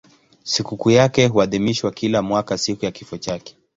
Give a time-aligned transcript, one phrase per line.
[0.43, 3.57] Sikukuu yake huadhimishwa kila mwaka siku ya kifo chake.